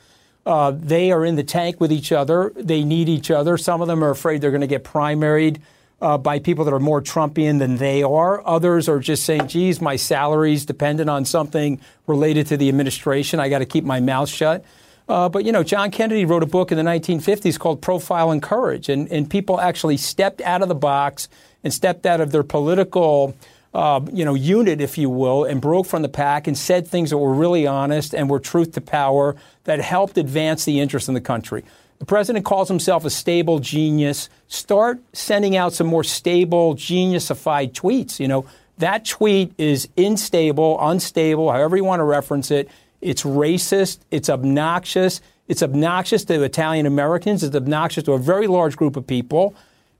[0.48, 2.54] Uh, they are in the tank with each other.
[2.56, 3.58] They need each other.
[3.58, 5.60] Some of them are afraid they're going to get primaried
[6.00, 8.42] uh, by people that are more Trumpian than they are.
[8.48, 13.42] Others are just saying, geez, my salary's dependent on something related to the administration.
[13.42, 14.64] I got to keep my mouth shut.
[15.10, 18.40] Uh, but, you know, John Kennedy wrote a book in the 1950s called Profile in
[18.40, 21.28] Courage, and, and people actually stepped out of the box
[21.62, 23.36] and stepped out of their political,
[23.78, 27.12] uh, you know, unit, if you will, and broke from the pack and said things
[27.12, 29.36] that were really honest and were truth to power
[29.66, 31.63] that helped advance the interest in the country.
[32.00, 34.30] The president calls himself a stable genius.
[34.48, 38.20] Start sending out some more stable, geniusified tweets.
[38.20, 38.48] You know,
[38.80, 42.72] that tweet is unstable, unstable, however you want to reference it.
[43.00, 44.00] It's racist.
[44.10, 45.22] It's obnoxious.
[45.48, 47.44] It's obnoxious to Italian Americans.
[47.44, 49.54] It's obnoxious to a very large group of people.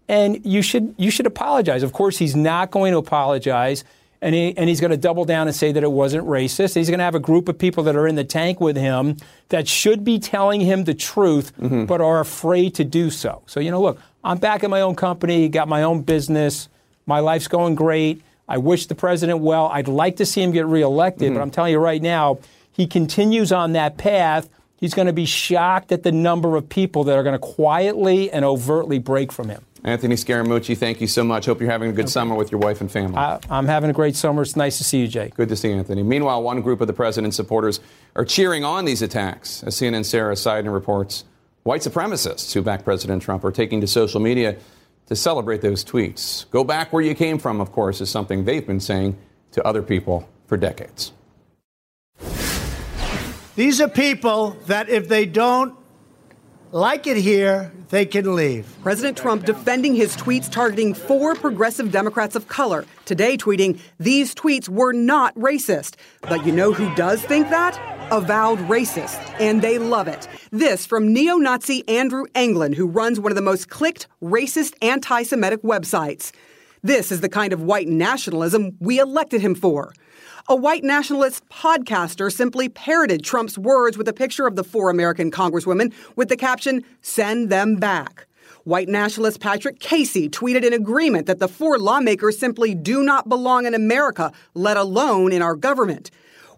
[0.10, 1.84] And you should, you should apologize.
[1.84, 3.84] Of course, he's not going to apologize.
[4.22, 6.76] And, he, and he's going to double down and say that it wasn't racist.
[6.76, 9.18] He's going to have a group of people that are in the tank with him
[9.50, 11.86] that should be telling him the truth, mm-hmm.
[11.86, 13.44] but are afraid to do so.
[13.46, 16.68] So, you know, look, I'm back in my own company, got my own business.
[17.06, 18.24] My life's going great.
[18.48, 19.68] I wish the president well.
[19.68, 21.36] I'd like to see him get reelected, mm-hmm.
[21.36, 22.40] but I'm telling you right now,
[22.72, 27.04] he continues on that path, he's going to be shocked at the number of people
[27.06, 29.66] that are going to quietly and overtly break from him.
[29.88, 31.46] Anthony Scaramucci, thank you so much.
[31.46, 32.12] Hope you're having a good okay.
[32.12, 33.16] summer with your wife and family.
[33.16, 34.42] I, am having a great summer.
[34.42, 35.32] It's nice to see you, Jay.
[35.34, 36.04] Good to see you, Anthony.
[36.04, 37.80] Meanwhile, one group of the president's supporters
[38.14, 39.64] are cheering on these attacks.
[39.64, 41.24] As CNN's Sara Sidner reports,
[41.64, 44.58] white supremacists who back President Trump are taking to social media
[45.06, 46.50] to celebrate those tweets.
[46.52, 49.18] Go back where you came from, of course, is something they've been saying
[49.54, 51.14] to other people for decades.
[53.56, 55.77] These are people that if they don't
[56.72, 58.68] like it here, they can leave.
[58.84, 62.86] President Trump defending his tweets targeting four progressive Democrats of color.
[63.06, 65.96] Today, tweeting, These tweets were not racist.
[66.22, 67.80] But you know who does think that?
[68.12, 69.18] Avowed racist.
[69.40, 70.28] And they love it.
[70.52, 75.24] This from neo Nazi Andrew Anglin, who runs one of the most clicked racist anti
[75.24, 76.32] Semitic websites.
[76.84, 79.94] This is the kind of white nationalism we elected him for.
[80.50, 85.30] A white nationalist podcaster simply parroted Trump's words with a picture of the four American
[85.30, 88.28] congresswomen with the caption, Send them back.
[88.64, 93.66] White nationalist Patrick Casey tweeted in agreement that the four lawmakers simply do not belong
[93.66, 96.12] in America, let alone in our government.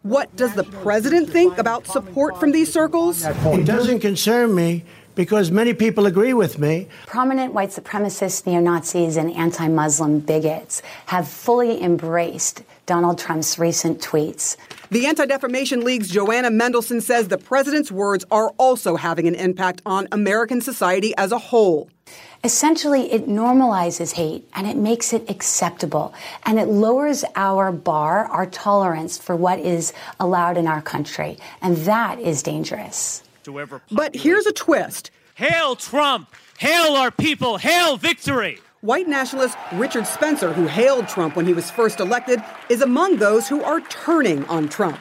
[0.04, 3.26] What does the president think about support from these circles?
[3.26, 4.86] It doesn't concern me
[5.20, 6.88] because many people agree with me.
[7.06, 14.00] Prominent white supremacists, neo Nazis, and anti Muslim bigots have fully embraced Donald Trump's recent
[14.00, 14.56] tweets.
[14.92, 19.82] The Anti Defamation League's Joanna Mendelson says the president's words are also having an impact
[19.86, 21.90] on American society as a whole.
[22.46, 26.14] Essentially, it normalizes hate and it makes it acceptable
[26.46, 31.38] and it lowers our bar, our tolerance for what is allowed in our country.
[31.62, 33.22] And that is dangerous.
[33.92, 36.34] But here's a twist Hail Trump!
[36.58, 37.58] Hail our people!
[37.58, 38.60] Hail victory!
[38.82, 43.48] White nationalist Richard Spencer, who hailed Trump when he was first elected, is among those
[43.48, 45.00] who are turning on Trump.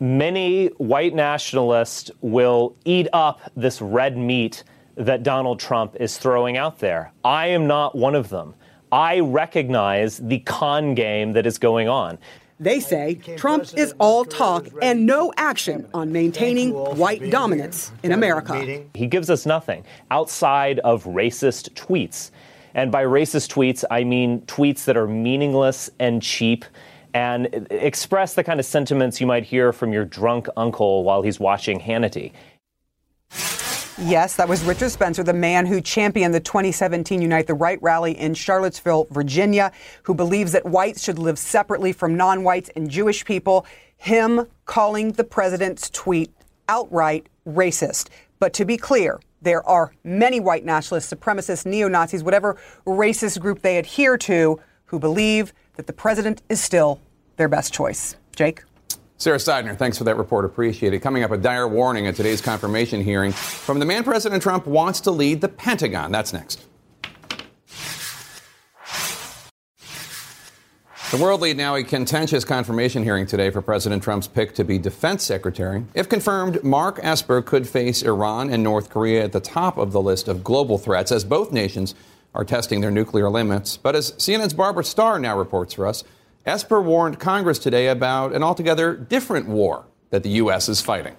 [0.00, 4.64] Many white nationalists will eat up this red meat
[4.96, 7.12] that Donald Trump is throwing out there.
[7.24, 8.54] I am not one of them.
[8.90, 12.18] I recognize the con game that is going on.
[12.58, 18.82] They say Trump is all talk and no action on maintaining white dominance in America.
[18.94, 22.30] He gives us nothing outside of racist tweets.
[22.74, 26.64] And by racist tweets, I mean tweets that are meaningless and cheap
[27.14, 31.40] and express the kind of sentiments you might hear from your drunk uncle while he's
[31.40, 32.32] watching Hannity.
[33.98, 38.12] Yes, that was Richard Spencer, the man who championed the 2017 Unite the Right rally
[38.18, 43.24] in Charlottesville, Virginia, who believes that whites should live separately from non whites and Jewish
[43.24, 43.64] people.
[43.96, 46.30] Him calling the president's tweet
[46.68, 48.10] outright racist.
[48.38, 53.62] But to be clear, there are many white nationalists, supremacists, neo Nazis, whatever racist group
[53.62, 57.00] they adhere to, who believe that the president is still
[57.36, 58.16] their best choice.
[58.34, 58.62] Jake?
[59.18, 60.44] Sara Sidner, thanks for that report.
[60.44, 61.00] Appreciate it.
[61.00, 65.00] Coming up, a dire warning at today's confirmation hearing from the man President Trump wants
[65.00, 66.12] to lead the Pentagon.
[66.12, 66.62] That's next.
[71.12, 74.76] The world lead now a contentious confirmation hearing today for President Trump's pick to be
[74.76, 75.84] defense secretary.
[75.94, 80.02] If confirmed, Mark Esper could face Iran and North Korea at the top of the
[80.02, 81.94] list of global threats as both nations
[82.34, 83.76] are testing their nuclear limits.
[83.76, 86.04] But as CNN's Barbara Starr now reports for us,
[86.46, 90.68] Esper warned Congress today about an altogether different war that the U.S.
[90.68, 91.16] is fighting.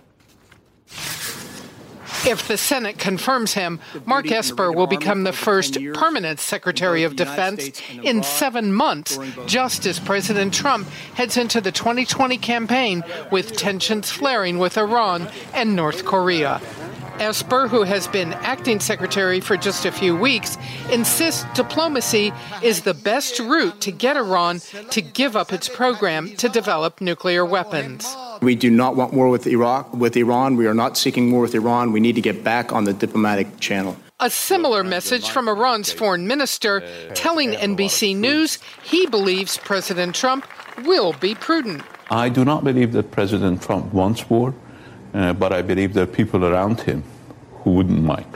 [2.25, 7.81] If the Senate confirms him, Mark Esper will become the first permanent Secretary of Defense
[8.03, 14.57] in seven months, just as President Trump heads into the 2020 campaign with tensions flaring
[14.57, 16.59] with Iran and North Korea.
[17.19, 20.57] Esper, who has been acting secretary for just a few weeks,
[20.91, 24.59] insists diplomacy is the best route to get Iran
[24.91, 28.15] to give up its program to develop nuclear weapons.
[28.41, 30.55] We do not want war with Iraq with Iran.
[30.55, 31.91] We are not seeking war with Iran.
[31.91, 33.97] We need to get back on the diplomatic channel.
[34.19, 36.81] A similar message from Iran's foreign minister
[37.13, 40.45] telling NBC News he believes President Trump
[40.85, 41.83] will be prudent.
[42.09, 44.53] I do not believe that President Trump wants war.
[45.17, 47.03] Uh, but I believe there are people around him
[47.63, 48.27] who wouldn't mind.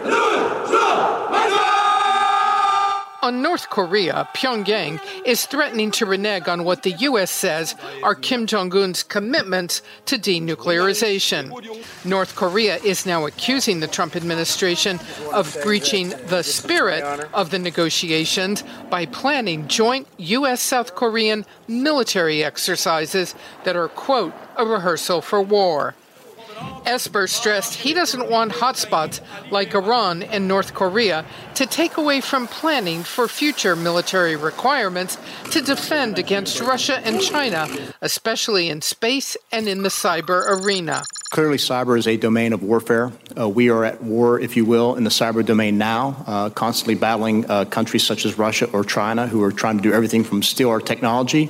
[3.22, 7.30] On North Korea, Pyongyang is threatening to renege on what the U.S.
[7.30, 11.44] says are Kim Jong un's commitments to denuclearization.
[12.04, 15.00] North Korea is now accusing the Trump administration
[15.34, 20.60] of breaching the spirit of the negotiations by planning joint U.S.
[20.60, 25.94] South Korean military exercises that are, quote, a rehearsal for war.
[26.86, 29.22] Esper stressed he doesn't want hotspots
[29.52, 35.18] like Iran and North Korea to take away from planning for future military requirements
[35.52, 37.68] to defend against Russia and China,
[38.02, 41.04] especially in space and in the cyber arena.
[41.30, 43.12] Clearly, cyber is a domain of warfare.
[43.40, 46.96] Uh, we are at war, if you will, in the cyber domain now, uh, constantly
[46.96, 50.44] battling uh, countries such as Russia or China who are trying to do everything from
[50.44, 51.50] steal our technology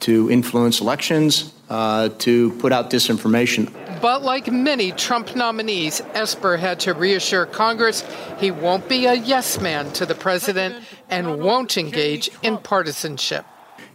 [0.00, 3.72] to influence elections uh, to put out disinformation.
[4.00, 8.04] But like many Trump nominees, Esper had to reassure Congress
[8.38, 10.76] he won't be a yes man to the president
[11.10, 13.44] and won't engage in partisanship.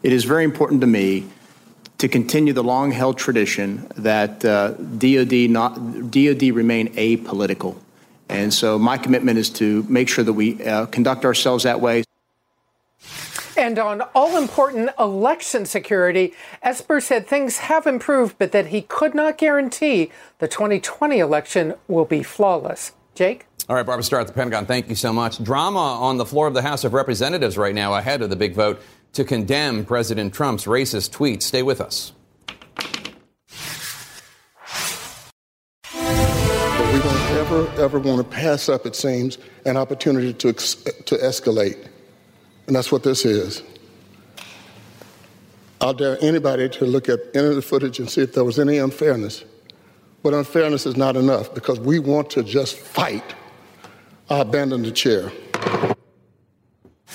[0.01, 1.25] It is very important to me
[1.99, 7.77] to continue the long held tradition that uh, DOD, not, DOD remain apolitical.
[8.27, 12.03] And so my commitment is to make sure that we uh, conduct ourselves that way.
[13.55, 19.13] And on all important election security, Esper said things have improved, but that he could
[19.13, 22.93] not guarantee the 2020 election will be flawless.
[23.15, 23.45] Jake?
[23.69, 25.41] All right, Barbara Starr at the Pentagon, thank you so much.
[25.41, 28.55] Drama on the floor of the House of Representatives right now ahead of the big
[28.55, 28.81] vote
[29.13, 31.43] to condemn President Trump's racist tweets.
[31.43, 32.11] Stay with us.
[35.93, 41.87] we don't ever, ever want to pass up, it seems, an opportunity to, to escalate.
[42.67, 43.63] And that's what this is.
[45.81, 48.57] I'll dare anybody to look at any of the footage and see if there was
[48.57, 49.43] any unfairness.
[50.23, 53.35] But unfairness is not enough because we want to just fight.
[54.29, 55.29] I abandon the chair.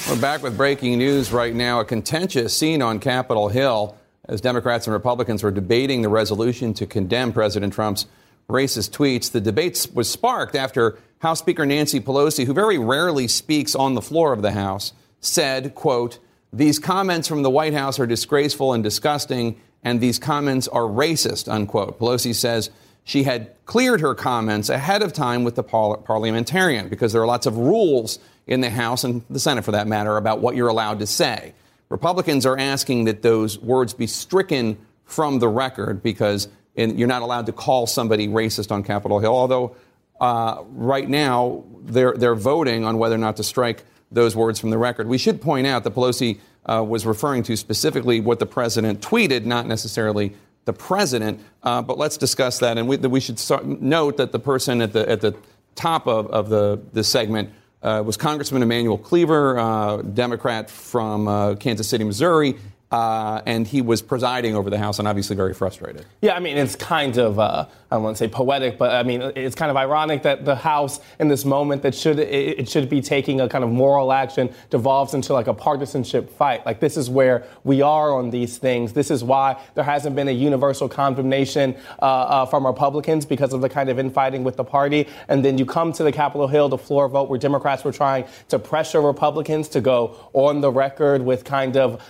[0.09, 1.81] We're back with breaking news right now.
[1.81, 3.97] A contentious scene on Capitol Hill
[4.29, 8.07] as Democrats and Republicans were debating the resolution to condemn President Trump's
[8.49, 9.33] racist tweets.
[9.33, 14.03] The debate was sparked after House Speaker Nancy Pelosi, who very rarely speaks on the
[14.03, 16.19] floor of the House, said, quote,
[16.53, 21.53] these comments from the White House are disgraceful and disgusting, and these comments are racist,
[21.53, 21.99] unquote.
[21.99, 22.71] Pelosi says
[23.05, 27.27] she had cleared her comments ahead of time with the par- parliamentarian because there are
[27.27, 30.69] lots of rules in the House and the Senate, for that matter, about what you're
[30.69, 31.53] allowed to say.
[31.91, 37.47] Republicans are asking that those words be stricken from the record because you're not allowed
[37.47, 39.77] to call somebody racist on Capitol Hill, although
[40.21, 44.71] uh, right now they're, they're voting on whether or not to strike those words from
[44.71, 45.09] the record.
[45.09, 49.44] We should point out that Pelosi uh, was referring to specifically what the president tweeted,
[49.44, 51.40] not necessarily the president.
[51.62, 52.79] Uh, but let's discuss that.
[52.79, 55.35] And we, we should start, note that the person at the, at the
[55.75, 57.51] top of, of the, the segment
[57.83, 62.57] uh, was Congressman Emanuel Cleaver, uh, Democrat from uh, Kansas City, Missouri.
[62.90, 66.07] Uh, and he was presiding over the House and obviously very frustrated.
[66.22, 69.03] Yeah, I mean, it's kind of, uh, I don't want to say poetic, but I
[69.03, 72.88] mean, it's kind of ironic that the House, in this moment that should it, should
[72.88, 76.64] be taking a kind of moral action, devolves into like a partisanship fight.
[76.64, 78.94] Like, this is where we are on these things.
[78.94, 83.61] This is why there hasn't been a universal condemnation uh, uh from Republicans because of
[83.61, 85.07] the kind of infighting with the party.
[85.29, 88.24] And then you come to the Capitol Hill, the floor vote, where Democrats were trying
[88.48, 92.01] to pressure Republicans to go on the record with kind of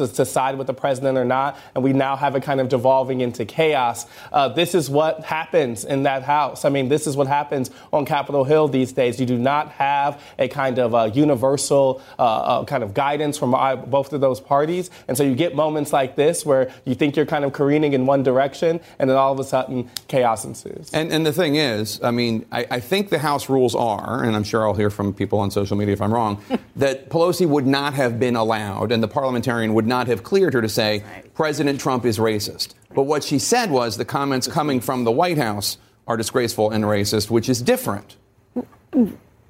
[0.00, 2.42] uh, uh, to, to, side with the president or not, and we now have it
[2.42, 4.06] kind of devolving into chaos.
[4.32, 6.64] Uh, this is what happens in that house.
[6.64, 9.20] I mean, this is what happens on Capitol Hill these days.
[9.20, 13.52] You do not have a kind of uh, universal uh, uh, kind of guidance from
[13.90, 17.26] both of those parties, and so you get moments like this where you think you're
[17.26, 20.90] kind of careening in one direction, and then all of a sudden chaos ensues.
[20.92, 24.34] And, and the thing is, I mean, I, I think the House rules are, and
[24.34, 26.42] I'm sure I'll hear from people on social media if I'm wrong,
[26.76, 30.54] that Pelosi would not have been allowed, and the parliamentarian would would not have cleared
[30.54, 31.34] her to say right.
[31.34, 32.74] President Trump is racist.
[32.94, 36.84] But what she said was the comments coming from the White House are disgraceful and
[36.84, 38.16] racist, which is different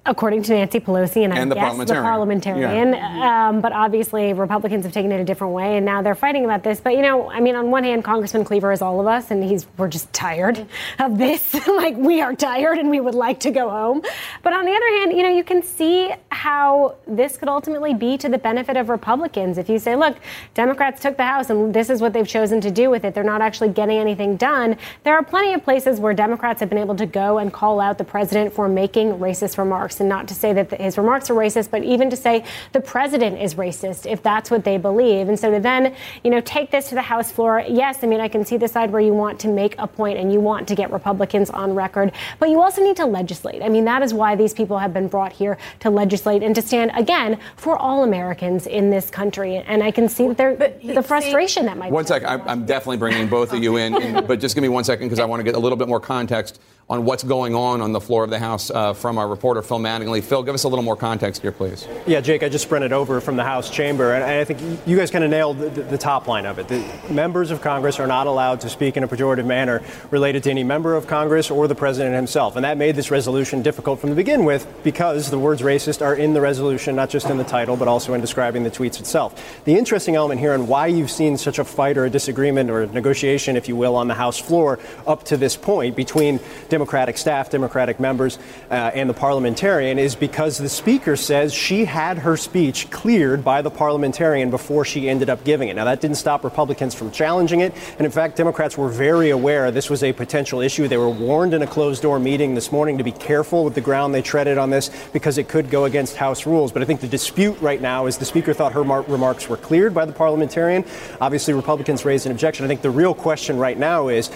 [0.04, 2.02] according to Nancy Pelosi and, and I the guess parliamentarian.
[2.02, 2.92] the parliamentarian.
[2.92, 3.48] Yeah.
[3.48, 6.64] Um, but obviously, Republicans have taken it a different way, and now they're fighting about
[6.64, 6.80] this.
[6.80, 9.44] But you know, I mean, on one hand, Congressman Cleaver is all of us, and
[9.44, 10.66] he's we're just tired
[10.98, 11.54] of this.
[11.68, 14.02] like we are tired, and we would like to go home.
[14.42, 18.18] But on the other hand, you know, you can see how this could ultimately be
[18.18, 19.58] to the benefit of Republicans.
[19.58, 20.16] If you say, look,
[20.54, 23.22] Democrats took the House, and this is what they've chosen to do with it, they're
[23.22, 24.76] not actually getting anything done.
[25.04, 27.98] There are plenty of places where Democrats have been able to go and call out
[27.98, 31.35] the president for making racist remarks remarks, and not to say that his remarks are
[31.35, 35.28] racist, but even to say the president is racist if that's what they believe.
[35.28, 38.20] And so to then, you know, take this to the House floor, yes, I mean,
[38.20, 40.68] I can see the side where you want to make a point and you want
[40.68, 43.62] to get Republicans on record, but you also need to legislate.
[43.62, 46.62] I mean, that is why these people have been brought here to legislate and to
[46.62, 49.57] stand again for all Americans in this country.
[49.57, 51.92] And I can see that the frustration that might.
[51.92, 54.68] One second, I'm, I'm definitely bringing both of you in, in, but just give me
[54.68, 57.55] one second because I want to get a little bit more context on what's going
[57.55, 60.23] on on the floor of the House uh, from our reporter Phil Mattingly.
[60.23, 61.87] Phil, give us a little more context here, please.
[62.07, 65.11] Yeah, Jake, I just sprinted over from the House chamber, and I think you guys
[65.11, 66.68] kind of nailed the, the, top line of it.
[66.68, 70.51] The members of Congress are not allowed to speak in a pejorative manner related to
[70.51, 74.11] any member of Congress or the president himself, and that made this resolution difficult from
[74.11, 77.45] the begin with because the words racist are in the resolution, not just in the
[77.45, 79.62] title, but also in describing the tweets itself.
[79.64, 82.83] The interesting element here and why you've seen such a fight or a disagreement or
[82.83, 86.38] a negotiation, if you will, on the House floor up to this point between
[86.72, 88.38] Democratic staff, Democratic members,
[88.70, 93.61] uh, and the parliamentarian is because the speaker says she had her speech cleared by
[93.61, 95.76] the parliamentarian before she ended up giving it.
[95.76, 97.74] Now, that didn't stop Republicans from challenging it.
[97.98, 100.88] And in fact, Democrats were very aware this was a potential issue.
[100.88, 103.82] They were warned in a closed door meeting this morning to be careful with the
[103.82, 106.72] ground they treaded on this because it could go against House rules.
[106.72, 109.59] But I think the dispute right now is the speaker thought her mar- remarks were
[109.59, 110.86] cleared by the parliamentarian.
[111.20, 112.64] Obviously, Republicans raised an objection.
[112.64, 114.30] I think the real question right now is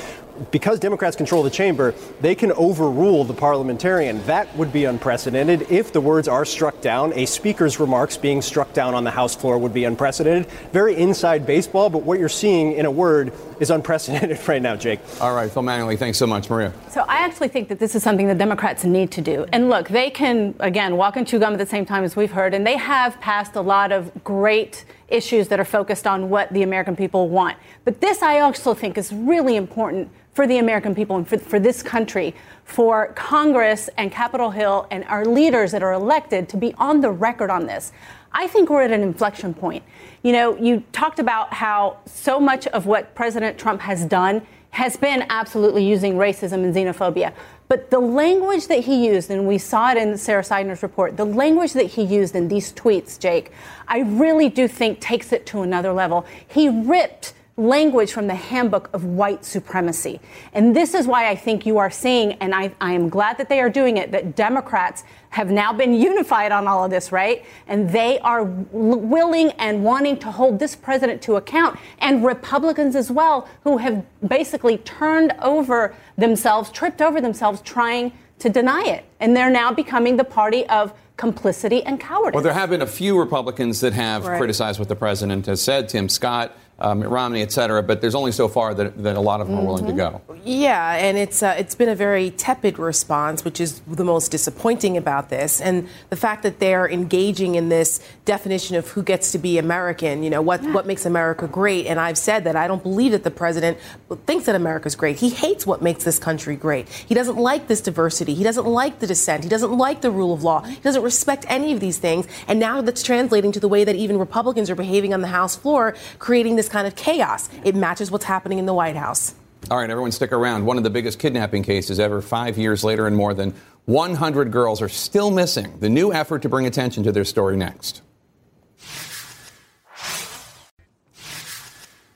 [0.51, 4.25] because Democrats control the chamber, they can overrule the parliamentarian.
[4.27, 5.71] That would be unprecedented.
[5.71, 9.35] If the words are struck down, a speaker's remarks being struck down on the House
[9.35, 10.51] floor would be unprecedented.
[10.73, 15.01] Very inside baseball, but what you're seeing in a word is unprecedented right now, Jake.
[15.21, 16.73] All right, Phil Mattingly, thanks so much, Maria.
[16.91, 19.47] So I actually think that this is something the Democrats need to do.
[19.53, 22.33] And look, they can, again, walk and chew gum at the same time as we've
[22.33, 26.53] heard, and they have passed a lot of great issues that are focused on what
[26.53, 27.57] the American people want.
[27.85, 31.59] But this, I also think, is really important for the American people and for, for
[31.59, 32.35] this country,
[32.65, 37.11] for Congress and Capitol Hill and our leaders that are elected to be on the
[37.11, 37.91] record on this.
[38.33, 39.83] I think we're at an inflection point.
[40.23, 44.95] You know, you talked about how so much of what President Trump has done has
[44.99, 47.33] been absolutely using racism and xenophobia.
[47.69, 51.25] But the language that he used, and we saw it in Sara Sidner's report, the
[51.25, 53.53] language that he used in these tweets, Jake,
[53.89, 56.27] I really do think takes it to another level.
[56.47, 60.21] He ripped language from the handbook of white supremacy.
[60.53, 63.49] And this is why I think you are seeing, and I, I, am glad that
[63.49, 67.47] they are doing it, that Democrats have now been unified on all of this, right?
[67.67, 73.11] And they are willing and wanting to hold this president to account, and Republicans as
[73.11, 79.07] well, who have basically turned over themselves, tripped over themselves, trying to deny it.
[79.19, 82.35] And they're now becoming the party of complicity and cowardice.
[82.35, 84.37] Well, there have been a few Republicans that have Right.
[84.37, 88.15] criticized what the president has said, Tim Scott, uh, Mitt Romney, et cetera, but there's
[88.15, 90.21] only so far that, that a lot of them are willing to go.
[90.45, 94.97] Yeah, and it's uh, it's been a very tepid response, which is the most disappointing
[94.97, 99.39] about this, and the fact that they're engaging in this definition of who gets to
[99.39, 100.23] be American.
[100.23, 103.25] You know what what makes America great, and I've said that I don't believe that
[103.25, 103.79] the president
[104.27, 105.17] thinks that America's great.
[105.17, 106.89] He hates what makes this country great.
[106.89, 108.35] He doesn't like this diversity.
[108.35, 109.43] He doesn't like the dissent.
[109.45, 110.63] He doesn't like the rule of law.
[110.63, 113.97] He doesn't respect any of these things, and now that's translating to the way that
[113.97, 117.49] even Republicans are behaving on the House floor, creating this kind of chaos.
[117.65, 119.35] It matches what's happening in the White House.
[119.71, 120.65] All right, everyone, stick around.
[120.65, 123.53] One of the biggest kidnapping cases ever, five years later, and more than
[123.87, 125.79] 100 girls are still missing.
[125.81, 128.03] The new effort to bring attention to their story next.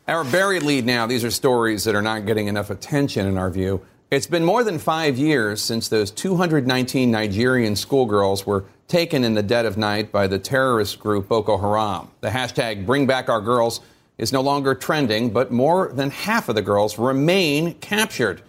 [0.06, 3.48] Our buried lead now, these are stories that are not getting enough attention in our
[3.50, 3.80] view.
[4.10, 9.42] It's been more than five years since those 219 Nigerian schoolgirls were taken in the
[9.42, 12.10] dead of night by the terrorist group Boko Haram.
[12.20, 13.80] The hashtag Bring Back Our Girls
[14.20, 18.42] is no longer trending, but more than half of the girls remain captured.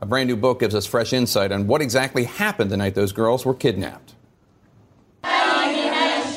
[0.00, 3.12] A brand new book gives us fresh insight on what exactly happened the night those
[3.12, 4.14] girls were kidnapped.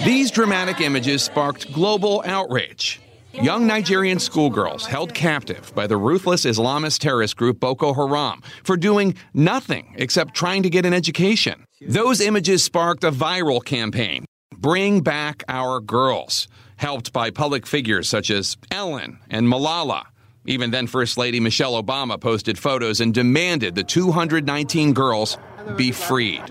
[0.04, 3.00] These dramatic images sparked global outrage.
[3.34, 9.16] Young Nigerian schoolgirls held captive by the ruthless Islamist terrorist group Boko Haram for doing
[9.34, 11.64] nothing except trying to get an education.
[11.80, 14.26] Those images sparked a viral campaign
[14.58, 16.48] Bring Back Our Girls,
[16.82, 20.03] helped by public figures such as Ellen and Malala.
[20.47, 25.38] Even then, First Lady Michelle Obama posted photos and demanded the 219 girls
[25.77, 26.41] be freed.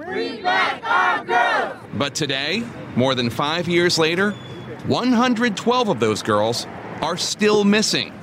[1.94, 2.62] But today,
[2.94, 4.30] more than five years later,
[4.86, 6.64] 112 of those girls
[7.02, 8.14] are still missing.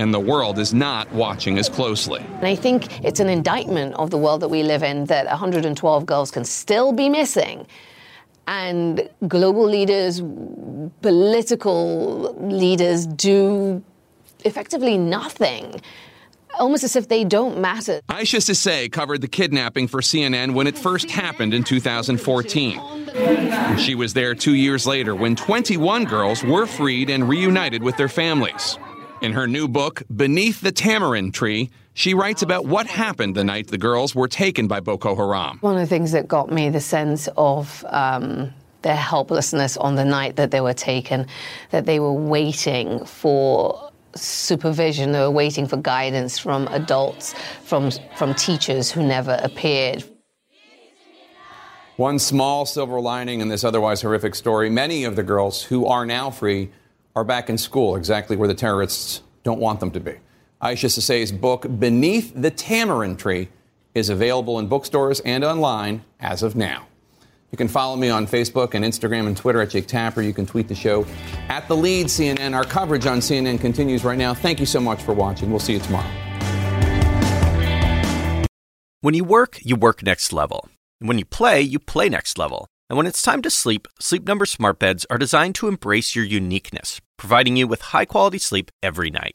[0.00, 2.20] And the world is not watching as closely.
[2.38, 6.04] And I think it's an indictment of the world that we live in that 112
[6.06, 7.68] girls can still be missing.
[8.46, 10.22] And global leaders,
[11.02, 13.82] political leaders do
[14.44, 15.80] effectively nothing,
[16.58, 18.00] almost as if they don't matter.
[18.08, 23.78] Isha Sesay covered the kidnapping for CNN when it first happened in 2014.
[23.78, 28.08] She was there two years later when 21 girls were freed and reunited with their
[28.08, 28.78] families.
[29.22, 33.68] In her new book, Beneath the Tamarind Tree, she writes about what happened the night
[33.68, 35.56] the girls were taken by Boko Haram.
[35.62, 40.04] One of the things that got me the sense of um, their helplessness on the
[40.04, 41.26] night that they were taken,
[41.70, 47.34] that they were waiting for supervision, they were waiting for guidance from adults,
[47.64, 50.04] from, from teachers who never appeared.
[51.96, 56.04] One small silver lining in this otherwise horrific story many of the girls who are
[56.04, 56.70] now free
[57.14, 60.16] are back in school, exactly where the terrorists don't want them to be.
[60.72, 63.48] Isha Sesay's book, Beneath the Tamarind Tree,
[63.94, 66.86] is available in bookstores and online as of now.
[67.52, 70.20] You can follow me on Facebook and Instagram and Twitter at Jake Tapper.
[70.20, 71.06] You can tweet the show
[71.48, 72.54] at the lead CNN.
[72.54, 74.34] Our coverage on CNN continues right now.
[74.34, 75.50] Thank you so much for watching.
[75.50, 76.10] We'll see you tomorrow.
[79.00, 80.68] When you work, you work next level.
[81.00, 82.66] And when you play, you play next level.
[82.90, 86.24] And when it's time to sleep, Sleep Number smart beds are designed to embrace your
[86.24, 89.34] uniqueness, providing you with high-quality sleep every night.